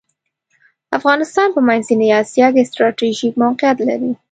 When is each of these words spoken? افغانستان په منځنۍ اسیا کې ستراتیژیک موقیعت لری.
افغانستان 0.97 1.47
په 1.55 1.61
منځنۍ 1.67 2.09
اسیا 2.21 2.47
کې 2.55 2.67
ستراتیژیک 2.69 3.33
موقیعت 3.43 3.77
لری. 3.87 4.11